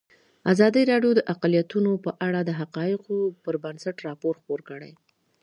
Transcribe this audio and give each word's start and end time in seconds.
ازادي 0.53 0.81
راډیو 0.91 1.11
د 1.15 1.19
اقلیتونه 1.33 1.91
په 2.05 2.11
اړه 2.27 2.39
د 2.43 2.51
حقایقو 2.59 3.17
پر 3.43 3.55
بنسټ 3.63 3.95
راپور 4.07 4.33
خپور 4.39 4.59
کړی. 4.69 4.91